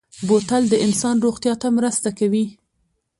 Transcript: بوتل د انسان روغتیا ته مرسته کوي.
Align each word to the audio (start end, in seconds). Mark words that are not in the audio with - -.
بوتل 0.27 0.63
د 0.69 0.75
انسان 0.85 1.15
روغتیا 1.25 1.53
ته 1.61 1.67
مرسته 1.77 2.09
کوي. 2.19 2.45